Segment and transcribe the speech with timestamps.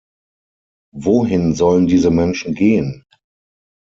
[0.95, 3.03] Wohin sollen diese Menschen gehen?